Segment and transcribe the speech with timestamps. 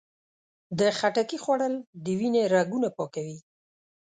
[0.79, 3.37] د خټکي خوړل د وینې رګونه پاکوي.